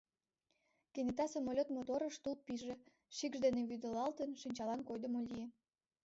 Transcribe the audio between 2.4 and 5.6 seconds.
пиже, шикш дене вӱдылалтын, шинчалан койдымо лие.